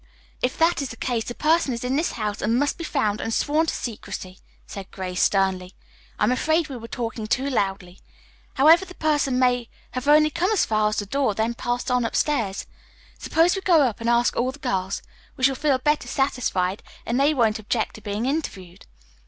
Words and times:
"If 0.41 0.57
that 0.57 0.81
is 0.81 0.89
the 0.89 0.97
case, 0.97 1.25
the 1.25 1.35
person 1.35 1.75
is 1.75 1.83
in 1.83 1.95
this 1.95 2.13
house 2.13 2.41
and 2.41 2.57
must 2.57 2.75
be 2.79 2.83
found 2.83 3.21
and 3.21 3.31
sworn 3.31 3.67
to 3.67 3.75
secrecy," 3.75 4.39
said 4.65 4.89
Grace 4.89 5.21
sternly. 5.21 5.75
"I 6.17 6.23
am 6.23 6.31
afraid 6.31 6.69
we 6.69 6.75
were 6.77 6.87
talking 6.87 7.27
too 7.27 7.47
loudly. 7.51 7.99
However, 8.55 8.83
the 8.83 8.95
person 8.95 9.37
may 9.37 9.69
have 9.91 10.07
only 10.07 10.31
come 10.31 10.51
as 10.51 10.65
far 10.65 10.89
as 10.89 10.95
the 10.95 11.05
door, 11.05 11.35
then 11.35 11.53
passed 11.53 11.91
on 11.91 12.03
upstairs. 12.03 12.65
Suppose 13.19 13.55
we 13.55 13.61
go 13.61 13.81
up 13.83 14.01
and 14.01 14.09
ask 14.09 14.35
all 14.35 14.51
the 14.51 14.57
girls. 14.57 15.03
We 15.37 15.43
shall 15.43 15.53
feel 15.53 15.77
better 15.77 16.07
satisfied, 16.07 16.81
and 17.05 17.19
they 17.19 17.35
won't 17.35 17.59
object 17.59 17.93
to 17.93 18.01
being 18.01 18.25
interviewed." 18.25 18.87